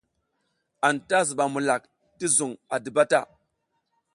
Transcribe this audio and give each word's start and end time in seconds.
Anta 0.87 1.17
zuɓam 1.27 1.49
mulak 1.53 1.83
ti 2.17 2.25
zuƞ 2.35 2.51
a 2.73 2.75
diba 2.83 3.03
ta. 3.11 3.19